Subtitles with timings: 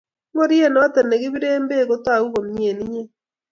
[0.33, 3.09] Ngoryet noto negibire beek kotagu komnyei eng inyee